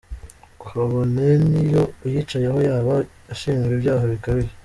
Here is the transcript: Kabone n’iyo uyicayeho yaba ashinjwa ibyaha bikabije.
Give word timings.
Kabone 0.61 1.25
n’iyo 1.49 1.83
uyicayeho 2.05 2.59
yaba 2.69 2.93
ashinjwa 3.33 3.71
ibyaha 3.77 4.03
bikabije. 4.13 4.53